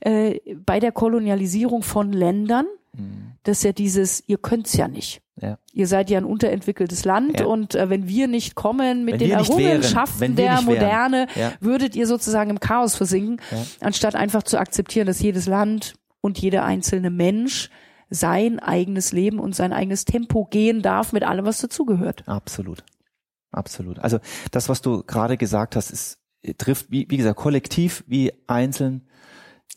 äh, 0.00 0.40
bei 0.56 0.80
der 0.80 0.92
Kolonialisierung 0.92 1.82
von 1.82 2.12
Ländern, 2.12 2.66
Mhm. 2.92 3.32
das 3.44 3.58
ist 3.58 3.64
ja 3.64 3.72
dieses, 3.72 4.22
ihr 4.26 4.38
könnt's 4.38 4.74
ja 4.76 4.88
nicht. 4.88 5.22
Ja. 5.40 5.58
Ihr 5.72 5.86
seid 5.86 6.10
ja 6.10 6.18
ein 6.18 6.24
unterentwickeltes 6.24 7.04
Land 7.04 7.40
Ja. 7.40 7.46
und 7.46 7.74
äh, 7.74 7.88
wenn 7.88 8.06
wir 8.08 8.28
nicht 8.28 8.54
kommen 8.56 9.04
mit 9.04 9.14
Wenn 9.14 9.20
den 9.20 9.30
Errungenschaften 9.30 10.36
der. 10.36 10.60
Moderne, 10.62 11.26
Ja. 11.34 11.52
würdet 11.60 11.96
ihr 11.96 12.06
sozusagen 12.06 12.50
im 12.50 12.60
Chaos 12.60 12.94
versinken, 12.96 13.40
anstatt 13.80 14.14
einfach 14.16 14.42
zu 14.42 14.58
akzeptieren, 14.58 15.06
dass 15.06 15.20
jedes 15.20 15.46
Land 15.46 15.94
und 16.20 16.38
jeder 16.38 16.64
einzelne 16.64 17.10
Mensch 17.10 17.70
sein 18.10 18.58
eigenes 18.58 19.12
Leben 19.12 19.38
und 19.38 19.54
sein 19.54 19.72
eigenes 19.72 20.04
Tempo 20.04 20.44
gehen 20.44 20.82
darf 20.82 21.12
mit 21.12 21.22
allem, 21.22 21.46
was 21.46 21.60
dazugehört. 21.60 22.24
Absolut. 22.26 22.84
Absolut. 23.52 23.98
Also 24.00 24.18
das, 24.50 24.68
was 24.68 24.82
du 24.82 25.02
gerade 25.04 25.36
gesagt 25.36 25.74
hast, 25.76 25.90
ist, 25.90 26.18
trifft, 26.58 26.90
wie, 26.90 27.06
wie 27.08 27.16
gesagt, 27.16 27.38
kollektiv 27.38 28.04
wie 28.06 28.32
einzeln 28.46 29.06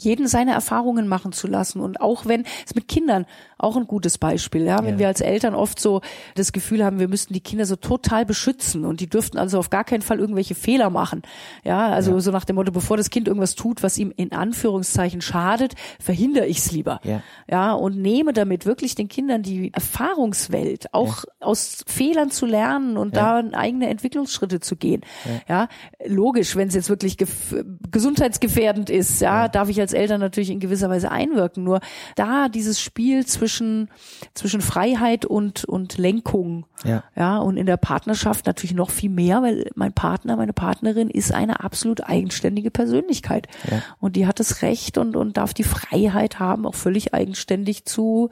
jeden 0.01 0.27
seine 0.27 0.51
Erfahrungen 0.53 1.07
machen 1.07 1.31
zu 1.31 1.47
lassen 1.47 1.79
und 1.79 2.01
auch 2.01 2.25
wenn 2.25 2.45
es 2.65 2.75
mit 2.75 2.87
Kindern 2.87 3.25
auch 3.57 3.77
ein 3.77 3.87
gutes 3.87 4.17
Beispiel, 4.17 4.63
ja, 4.65 4.79
wenn 4.83 4.95
Ja. 4.95 4.99
wir 4.99 5.07
als 5.07 5.21
Eltern 5.21 5.55
oft 5.55 5.79
so 5.79 6.01
das 6.35 6.51
Gefühl 6.51 6.83
haben, 6.83 6.99
wir 6.99 7.07
müssten 7.07 7.33
die 7.33 7.39
Kinder 7.39 7.65
so 7.65 7.75
total 7.77 8.25
beschützen 8.25 8.83
und 8.85 8.99
die 8.99 9.07
dürften 9.07 9.37
also 9.37 9.59
auf 9.59 9.69
gar 9.69 9.83
keinen 9.85 10.01
Fall 10.01 10.19
irgendwelche 10.19 10.55
Fehler 10.55 10.89
machen. 10.89 11.21
Ja, 11.63 11.87
also 11.89 12.11
Ja. 12.11 12.19
so 12.19 12.31
nach 12.31 12.43
dem 12.43 12.55
Motto, 12.57 12.71
bevor 12.73 12.97
das 12.97 13.09
Kind 13.11 13.27
irgendwas 13.29 13.55
tut, 13.55 13.83
was 13.83 13.97
ihm 13.97 14.11
in 14.17 14.33
Anführungszeichen 14.33 15.21
schadet, 15.21 15.73
verhindere 15.99 16.47
ich 16.47 16.57
es 16.57 16.71
lieber. 16.71 16.99
Ja. 17.03 17.21
Ja, 17.49 17.71
und 17.73 17.97
nehme 17.97 18.33
damit 18.33 18.65
wirklich 18.65 18.95
den 18.95 19.07
Kindern 19.07 19.43
die 19.43 19.71
Erfahrungswelt, 19.73 20.93
auch 20.93 21.23
aus 21.39 21.85
Fehlern 21.87 22.29
zu 22.31 22.45
lernen 22.45 22.97
und 22.97 23.15
Ja. 23.15 23.41
da 23.41 23.57
eigene 23.57 23.87
Entwicklungsschritte 23.89 24.59
zu 24.59 24.75
gehen. 24.75 25.01
Ja, 25.47 25.69
logisch, 26.05 26.55
wenn 26.57 26.67
es 26.67 26.73
jetzt 26.73 26.89
wirklich 26.89 27.15
gef- 27.15 27.63
gesundheitsgefährdend 27.91 28.89
ist, 28.89 29.21
ja, 29.21 29.47
darf 29.47 29.69
ich 29.69 29.77
als 29.83 29.93
Eltern 29.93 30.19
natürlich 30.19 30.49
in 30.49 30.59
gewisser 30.59 30.89
Weise 30.89 31.11
einwirken. 31.11 31.63
Nur 31.63 31.79
da 32.15 32.49
dieses 32.49 32.81
Spiel 32.81 33.25
zwischen, 33.25 33.89
zwischen 34.33 34.61
Freiheit 34.61 35.25
und, 35.25 35.65
und 35.65 35.97
Lenkung. 35.97 36.65
Ja. 36.83 37.03
Ja, 37.15 37.37
und 37.37 37.57
in 37.57 37.65
der 37.65 37.77
Partnerschaft 37.77 38.45
natürlich 38.45 38.73
noch 38.73 38.89
viel 38.89 39.09
mehr, 39.09 39.41
weil 39.41 39.69
mein 39.75 39.93
Partner, 39.93 40.35
meine 40.35 40.53
Partnerin 40.53 41.09
ist 41.09 41.33
eine 41.33 41.63
absolut 41.63 42.03
eigenständige 42.09 42.71
Persönlichkeit. 42.71 43.47
Ja. 43.69 43.81
Und 43.99 44.15
die 44.15 44.27
hat 44.27 44.39
das 44.39 44.61
Recht 44.61 44.97
und, 44.97 45.15
und 45.15 45.37
darf 45.37 45.53
die 45.53 45.63
Freiheit 45.63 46.39
haben, 46.39 46.65
auch 46.65 46.75
völlig 46.75 47.13
eigenständig 47.13 47.85
zu 47.85 48.29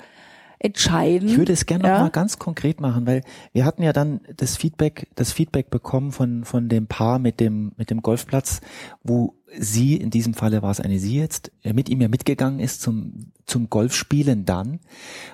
entscheiden. 0.64 1.28
Ich 1.28 1.38
würde 1.38 1.54
es 1.54 1.66
gerne 1.66 1.86
ja. 1.86 1.94
noch 1.96 2.02
mal 2.02 2.10
ganz 2.10 2.38
konkret 2.38 2.82
machen, 2.82 3.08
weil 3.08 3.24
wir 3.52 3.66
hatten 3.66 3.82
ja 3.82 3.94
dann 3.94 4.22
das 4.38 4.58
Feedback, 4.58 5.08
das 5.16 5.32
Feedback 5.32 5.72
bekommen 5.72 6.12
von 6.12 6.46
von 6.46 6.70
dem 6.70 6.88
Paar 6.88 7.18
mit 7.18 7.40
dem 7.40 7.72
mit 7.78 7.90
dem 7.90 8.02
Golfplatz, 8.04 8.62
wo 9.04 9.34
sie 9.58 9.96
in 9.96 10.12
diesem 10.12 10.36
Falle 10.36 10.62
war 10.62 10.70
es 10.72 10.80
eine 10.80 11.00
sie 11.00 11.18
jetzt 11.18 11.52
äh, 11.64 11.74
mit 11.74 11.90
ihm 11.90 12.00
ja 12.00 12.08
mitgegangen 12.08 12.60
ist 12.60 12.82
zum 12.82 13.32
zum 13.48 13.70
Golfspielen 13.70 14.46
dann. 14.46 14.80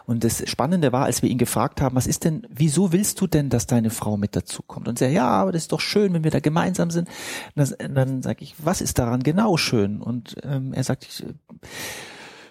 Und 0.06 0.24
das 0.24 0.50
Spannende 0.50 0.92
war, 0.92 1.06
als 1.06 1.22
wir 1.22 1.30
ihn 1.30 1.38
gefragt 1.38 1.82
haben, 1.82 1.96
was 1.96 2.08
ist 2.08 2.24
denn, 2.24 2.48
wieso 2.50 2.92
willst 2.92 3.22
du 3.22 3.28
denn, 3.28 3.50
dass 3.50 3.68
deine 3.68 3.92
Frau 3.92 4.18
mit 4.18 4.36
dazu 4.36 4.64
kommt? 4.64 4.88
Und 4.88 5.00
er 5.02 5.10
ja, 5.12 5.28
aber 5.28 5.52
das 5.52 5.64
ist 5.64 5.72
doch 5.72 5.82
schön, 5.82 6.14
wenn 6.14 6.24
wir 6.24 6.32
da 6.32 6.40
gemeinsam 6.40 6.90
sind. 6.90 7.10
Und 7.56 7.76
dann, 7.80 7.94
dann 7.94 8.22
sage 8.24 8.44
ich, 8.44 8.56
was 8.58 8.82
ist 8.82 8.98
daran 8.98 9.22
genau 9.22 9.56
schön? 9.58 10.02
Und 10.02 10.36
ähm, 10.44 10.74
er 10.74 10.84
sagt, 10.84 11.06
ich, 11.06 11.24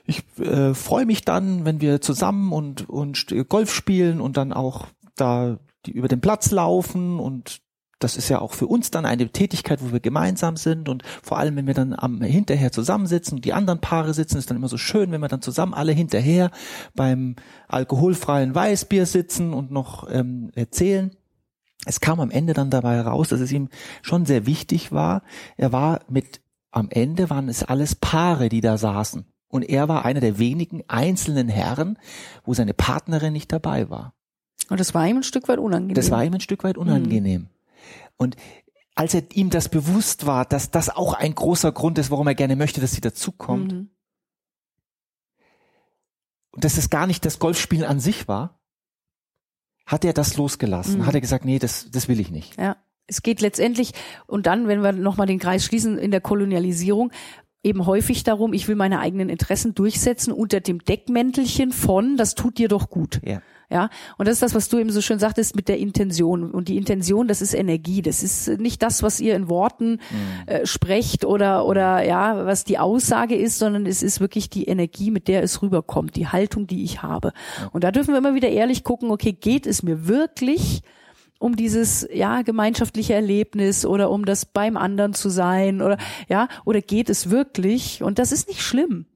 ich 0.06 0.22
äh, 0.38 0.75
freue 0.75 1.06
mich 1.06 1.25
dann, 1.25 1.64
wenn 1.64 1.80
wir 1.80 2.00
zusammen 2.00 2.52
und, 2.52 2.88
und 2.88 3.26
Golf 3.48 3.75
spielen 3.75 4.20
und 4.20 4.36
dann 4.36 4.52
auch 4.52 4.86
da 5.16 5.58
die 5.84 5.92
über 5.92 6.08
den 6.08 6.20
Platz 6.20 6.50
laufen 6.50 7.18
und 7.18 7.60
das 7.98 8.16
ist 8.16 8.28
ja 8.28 8.40
auch 8.40 8.52
für 8.52 8.66
uns 8.66 8.90
dann 8.90 9.06
eine 9.06 9.28
Tätigkeit, 9.28 9.82
wo 9.82 9.90
wir 9.90 10.00
gemeinsam 10.00 10.56
sind 10.56 10.88
und 10.88 11.02
vor 11.22 11.38
allem, 11.38 11.56
wenn 11.56 11.66
wir 11.66 11.75
dann 11.75 11.94
am 11.94 12.20
hinterher 12.20 12.70
zusammensitzen 12.70 13.38
und 13.38 13.44
die 13.44 13.54
anderen 13.54 13.80
Paare 13.80 14.12
sitzen, 14.12 14.36
ist 14.36 14.50
dann 14.50 14.58
immer 14.58 14.68
so 14.68 14.76
schön, 14.76 15.10
wenn 15.12 15.22
wir 15.22 15.28
dann 15.28 15.40
zusammen 15.40 15.72
alle 15.72 15.92
hinterher 15.92 16.50
beim 16.94 17.36
alkoholfreien 17.68 18.54
Weißbier 18.54 19.06
sitzen 19.06 19.54
und 19.54 19.70
noch 19.70 20.10
ähm, 20.10 20.50
erzählen. 20.54 21.16
Es 21.86 22.00
kam 22.00 22.20
am 22.20 22.30
Ende 22.30 22.52
dann 22.52 22.70
dabei 22.70 23.00
raus, 23.00 23.28
dass 23.28 23.40
es 23.40 23.52
ihm 23.52 23.70
schon 24.02 24.26
sehr 24.26 24.44
wichtig 24.44 24.92
war. 24.92 25.22
Er 25.56 25.72
war 25.72 26.00
mit, 26.08 26.42
am 26.72 26.90
Ende 26.90 27.30
waren 27.30 27.48
es 27.48 27.62
alles 27.62 27.94
Paare, 27.94 28.50
die 28.50 28.60
da 28.60 28.76
saßen. 28.76 29.25
Und 29.56 29.62
er 29.62 29.88
war 29.88 30.04
einer 30.04 30.20
der 30.20 30.38
wenigen 30.38 30.82
einzelnen 30.88 31.48
Herren, 31.48 31.98
wo 32.44 32.54
seine 32.54 32.75
Partnerin 32.75 33.32
nicht 33.32 33.52
dabei 33.52 33.90
war. 33.90 34.14
Und 34.68 34.80
das 34.80 34.94
war 34.94 35.06
ihm 35.06 35.18
ein 35.18 35.22
Stück 35.22 35.48
weit 35.48 35.58
unangenehm. 35.58 35.94
Das 35.94 36.10
war 36.10 36.25
ihm 36.25 36.34
ein 36.34 36.40
Stück 36.40 36.64
weit 36.64 36.76
unangenehm. 36.78 37.48
Und 38.16 38.36
als 38.94 39.14
er 39.14 39.22
ihm 39.32 39.50
das 39.50 39.68
bewusst 39.68 40.26
war, 40.26 40.44
dass 40.44 40.70
das 40.70 40.88
auch 40.88 41.12
ein 41.12 41.34
großer 41.34 41.70
Grund 41.72 41.98
ist, 41.98 42.10
warum 42.10 42.26
er 42.26 42.34
gerne 42.34 42.56
möchte, 42.56 42.80
dass 42.80 42.92
sie 42.92 43.00
dazukommt, 43.00 43.72
Mhm. 43.72 43.90
und 46.50 46.64
dass 46.64 46.78
es 46.78 46.88
gar 46.90 47.06
nicht 47.06 47.25
das 47.25 47.38
Golfspielen 47.38 47.84
an 47.84 48.00
sich 48.00 48.28
war, 48.28 48.58
hat 49.84 50.04
er 50.04 50.12
das 50.14 50.36
losgelassen. 50.36 50.98
Mhm. 51.00 51.06
Hat 51.06 51.14
er 51.14 51.20
gesagt, 51.20 51.44
nee, 51.44 51.58
das, 51.58 51.90
das 51.90 52.08
will 52.08 52.18
ich 52.20 52.30
nicht. 52.30 52.58
Ja. 52.58 52.76
Es 53.08 53.22
geht 53.22 53.40
letztendlich, 53.40 53.92
und 54.26 54.46
dann, 54.46 54.66
wenn 54.66 54.82
wir 54.82 54.90
nochmal 54.90 55.28
den 55.28 55.38
Kreis 55.38 55.64
schließen 55.64 55.96
in 55.96 56.10
der 56.10 56.20
Kolonialisierung, 56.20 57.12
eben 57.66 57.87
häufig 57.87 58.23
darum, 58.23 58.52
ich 58.52 58.68
will 58.68 58.76
meine 58.76 59.00
eigenen 59.00 59.28
Interessen 59.28 59.75
durchsetzen 59.75 60.32
unter 60.32 60.61
dem 60.61 60.78
Deckmäntelchen 60.78 61.73
von, 61.73 62.16
das 62.16 62.35
tut 62.35 62.58
dir 62.58 62.68
doch 62.68 62.88
gut. 62.88 63.20
Ja. 63.25 63.42
Ja, 63.68 63.90
und 64.16 64.28
das 64.28 64.35
ist 64.35 64.42
das, 64.42 64.54
was 64.54 64.68
du 64.68 64.78
eben 64.78 64.90
so 64.90 65.00
schön 65.00 65.18
sagtest 65.18 65.56
mit 65.56 65.66
der 65.66 65.78
Intention. 65.78 66.52
Und 66.52 66.68
die 66.68 66.76
Intention, 66.76 67.26
das 67.26 67.42
ist 67.42 67.52
Energie. 67.52 68.00
Das 68.00 68.23
ist 68.23 68.61
nicht 68.61 68.80
das, 68.80 69.02
was 69.02 69.18
ihr 69.18 69.35
in 69.35 69.49
Worten 69.49 69.99
äh, 70.46 70.64
sprecht 70.66 71.25
oder, 71.25 71.66
oder 71.66 72.04
ja, 72.04 72.46
was 72.46 72.62
die 72.62 72.78
Aussage 72.78 73.35
ist, 73.35 73.58
sondern 73.58 73.85
es 73.87 74.04
ist 74.04 74.20
wirklich 74.20 74.50
die 74.50 74.66
Energie, 74.66 75.11
mit 75.11 75.26
der 75.26 75.42
es 75.42 75.62
rüberkommt, 75.62 76.14
die 76.14 76.28
Haltung, 76.28 76.68
die 76.68 76.85
ich 76.85 77.02
habe. 77.02 77.32
Und 77.73 77.82
da 77.82 77.90
dürfen 77.90 78.14
wir 78.14 78.18
immer 78.18 78.37
wieder 78.37 78.50
ehrlich 78.50 78.85
gucken, 78.85 79.11
okay, 79.11 79.32
geht 79.32 79.66
es 79.66 79.82
mir 79.82 80.06
wirklich 80.06 80.82
um 81.38 81.57
dieses 81.57 82.07
ja 82.12 82.43
gemeinschaftliche 82.43 83.14
Erlebnis 83.14 83.85
oder 83.85 84.11
um 84.11 84.25
das 84.25 84.47
beim 84.47 84.76
anderen 84.76 85.14
zu 85.14 85.28
sein 85.28 85.83
oder 85.83 85.99
ja 86.28 86.49
oder 86.64 86.81
geht 86.81 87.11
es 87.11 87.31
wirklich? 87.31 88.02
Und 88.02 88.19
das 88.19 88.33
ist 88.33 88.49
nicht 88.49 88.62
schlimm 88.62 89.07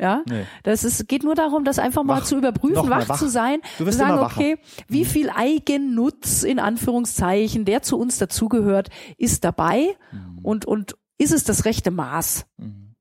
ja? 0.00 0.22
Nee. 0.28 0.44
das 0.62 0.84
ist 0.84 1.08
geht 1.08 1.22
nur 1.22 1.34
darum 1.34 1.64
das 1.64 1.78
einfach 1.78 2.02
mal 2.02 2.20
Wach. 2.20 2.24
zu 2.24 2.36
überprüfen 2.36 2.88
mal 2.88 3.02
wach, 3.02 3.08
wach. 3.08 3.18
zu 3.18 3.28
sein 3.28 3.60
zu 3.76 3.90
sagen 3.92 4.18
okay 4.18 4.58
wie 4.88 5.04
viel 5.04 5.30
Eigennutz 5.30 6.42
in 6.42 6.58
Anführungszeichen 6.58 7.64
der 7.64 7.82
zu 7.82 7.98
uns 7.98 8.18
dazugehört 8.18 8.90
ist 9.16 9.44
dabei? 9.44 9.96
Und 10.42 10.64
und 10.64 10.96
ist 11.18 11.32
es 11.32 11.44
das 11.44 11.64
rechte 11.64 11.90
Maß? 11.90 12.46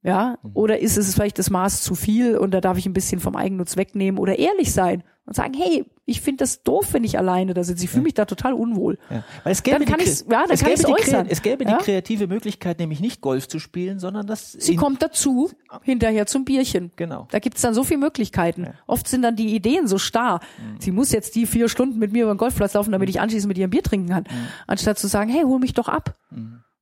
Ja, 0.01 0.37
oder 0.53 0.79
ist 0.79 0.97
es 0.97 1.13
vielleicht 1.13 1.39
das 1.39 1.49
Maß 1.49 1.81
zu 1.81 1.93
viel 1.93 2.37
und 2.37 2.51
da 2.51 2.61
darf 2.61 2.77
ich 2.77 2.85
ein 2.85 2.93
bisschen 2.93 3.19
vom 3.19 3.35
Eigennutz 3.35 3.75
wegnehmen 3.75 4.17
oder 4.17 4.39
ehrlich 4.39 4.71
sein 4.71 5.03
und 5.29 5.35
sagen, 5.35 5.53
hey, 5.53 5.85
ich 6.05 6.21
finde 6.21 6.37
das 6.43 6.63
doof, 6.63 6.87
wenn 6.93 7.03
ich 7.03 7.19
alleine 7.19 7.53
da 7.53 7.63
sitze. 7.63 7.83
Ich 7.83 7.91
fühle 7.91 8.01
mich 8.01 8.15
da 8.15 8.25
total 8.25 8.53
unwohl. 8.53 8.97
Ja. 9.11 9.23
Weil 9.43 9.51
es 9.51 9.61
gäbe 9.61 9.77
Dann 9.77 9.87
kann 9.87 9.99
die, 9.99 10.05
ich's- 10.05 10.25
ja, 10.27 10.41
dann 10.41 10.49
es 10.49 10.61
kann 10.63 10.73
gäbe 10.73 10.89
äußern. 10.89 11.27
Es 11.29 11.43
gäbe 11.43 11.63
Ja? 11.65 11.77
die 11.77 11.83
kreative 11.83 12.25
Möglichkeit, 12.25 12.79
nämlich 12.79 12.99
nicht 12.99 13.21
Golf 13.21 13.47
zu 13.47 13.59
spielen, 13.59 13.99
sondern 13.99 14.25
das 14.25 14.53
Sie 14.53 14.75
kommt 14.75 15.03
dazu, 15.03 15.51
hinterher 15.83 16.25
zum 16.25 16.45
Bierchen. 16.45 16.91
Genau. 16.95 17.27
Da 17.29 17.37
gibt's 17.37 17.61
dann 17.61 17.75
so 17.75 17.83
viele 17.83 17.99
Möglichkeiten. 17.99 18.69
Oft 18.87 19.07
sind 19.07 19.21
dann 19.21 19.35
die 19.35 19.53
Ideen 19.55 19.87
so 19.87 19.99
starr. 19.99 20.39
Mhm. 20.57 20.81
Sie 20.81 20.91
muss 20.91 21.11
jetzt 21.11 21.35
die 21.35 21.45
vier 21.45 21.69
Stunden 21.69 21.99
mit 21.99 22.11
mir 22.11 22.23
über 22.23 22.33
den 22.33 22.39
Golfplatz 22.39 22.73
laufen, 22.73 22.91
damit 22.91 23.07
ich 23.07 23.21
anschließend 23.21 23.47
mit 23.47 23.59
ihr 23.59 23.67
ein 23.67 23.69
Bier 23.69 23.83
trinken 23.83 24.09
kann. 24.09 24.23
Mhm. 24.23 24.47
Anstatt 24.65 24.97
zu 24.97 25.05
sagen, 25.05 25.29
hey, 25.29 25.43
hol 25.43 25.59
mich 25.59 25.73
doch 25.75 25.89
ab. 25.89 26.15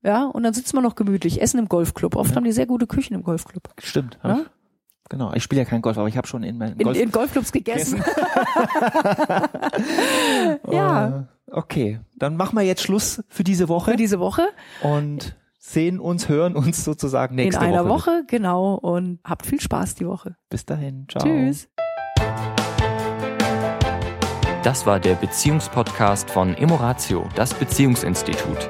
Ja, 0.04 0.24
und 0.26 0.44
dann 0.44 0.54
sitzen 0.54 0.78
wir 0.78 0.82
noch 0.82 0.96
gemütlich, 0.96 1.42
essen 1.42 1.58
im 1.60 1.68
Golfclub. 1.68 2.16
Oft 2.16 2.34
haben 2.36 2.46
die 2.46 2.54
sehr 2.54 2.66
gute 2.68 2.88
Küchen 2.88 3.14
im 3.14 3.24
Golfclub. 3.24 3.64
Stimmt. 3.78 4.18
Ja? 4.24 4.42
Genau. 5.10 5.32
Ich 5.34 5.44
spiele 5.44 5.62
ja 5.62 5.66
kein 5.66 5.82
Golf, 5.82 5.98
aber 5.98 6.08
ich 6.08 6.18
habe 6.18 6.28
schon 6.28 6.44
in 6.44 6.58
meinem 6.58 6.78
In, 6.78 6.84
Golf. 6.86 6.98
in 7.00 7.12
Golfclubs 7.12 7.52
gegessen. 7.52 8.04
ja, 10.72 11.08
Äh, 11.08 11.24
okay, 11.52 12.00
dann 12.16 12.36
machen 12.36 12.56
wir 12.58 12.64
jetzt 12.64 12.82
Schluss 12.82 13.24
für 13.30 13.44
diese 13.44 13.70
Woche 13.70 13.92
für 13.92 13.98
diese 13.98 14.20
Woche. 14.20 14.48
und 14.84 15.36
sehen 15.60 16.00
uns, 16.00 16.30
hören 16.30 16.56
uns 16.56 16.84
sozusagen 16.84 17.36
nächste 17.36 17.64
in 17.64 17.72
einer 17.72 17.86
Woche. 17.88 18.12
Woche. 18.12 18.24
genau. 18.28 18.76
Und 18.76 19.20
habt 19.24 19.46
viel 19.46 19.62
Spaß 19.62 19.96
die 19.96 20.08
Woche. 20.08 20.36
Bis 20.50 20.66
dahin. 20.66 21.08
Ciao. 21.10 21.24
Tschüss. 21.24 21.70
Das 24.64 24.86
war 24.86 25.00
der 25.00 25.16
Beziehungspodcast 25.16 26.30
von 26.30 26.54
Emoratio, 26.56 27.28
das 27.36 27.54
Beziehungsinstitut. 27.54 28.70